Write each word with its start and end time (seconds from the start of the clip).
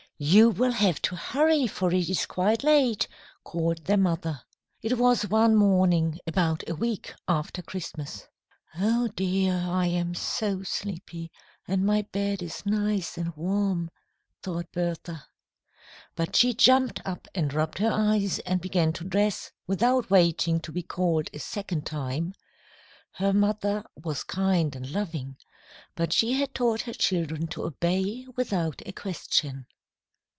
You 0.23 0.51
will 0.51 0.73
have 0.73 1.01
to 1.01 1.15
hurry, 1.15 1.65
for 1.65 1.91
it 1.91 2.07
is 2.07 2.27
quite 2.27 2.63
late," 2.63 3.07
called 3.43 3.85
their 3.85 3.97
mother. 3.97 4.43
It 4.83 4.99
was 4.99 5.27
one 5.27 5.55
morning 5.55 6.19
about 6.27 6.63
a 6.69 6.75
week 6.75 7.15
after 7.27 7.63
Christmas. 7.63 8.27
[Illustration: 8.75 8.75
BERTHA'S 8.75 8.75
FATHER 8.75 8.85
AND 8.85 9.01
MOTHER.] 9.01 9.13
"Oh 9.13 9.15
dear, 9.15 9.71
I 9.77 9.85
am 9.87 10.13
so 10.13 10.61
sleepy, 10.61 11.31
and 11.67 11.83
my 11.87 12.01
bed 12.03 12.43
is 12.43 12.63
nice 12.67 13.17
and 13.17 13.35
warm," 13.35 13.89
thought 14.43 14.71
Bertha. 14.71 15.25
But 16.15 16.35
she 16.35 16.53
jumped 16.53 17.01
up 17.03 17.27
and 17.33 17.51
rubbed 17.51 17.79
her 17.79 17.89
eyes 17.91 18.37
and 18.45 18.61
began 18.61 18.93
to 18.93 19.03
dress, 19.03 19.51
without 19.65 20.11
waiting 20.11 20.59
to 20.59 20.71
be 20.71 20.83
called 20.83 21.31
a 21.33 21.39
second 21.39 21.87
time. 21.87 22.35
Her 23.13 23.33
mother 23.33 23.83
was 23.95 24.23
kind 24.23 24.75
and 24.75 24.91
loving, 24.91 25.37
but 25.95 26.13
she 26.13 26.33
had 26.33 26.53
taught 26.53 26.81
her 26.81 26.93
children 26.93 27.47
to 27.47 27.63
obey 27.63 28.27
without 28.35 28.83
a 28.85 28.91
question. 28.91 29.65